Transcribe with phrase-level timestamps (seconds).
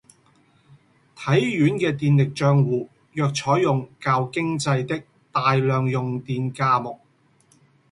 [1.15, 6.99] 體院的電力帳戶若採用較經濟的大量用電價目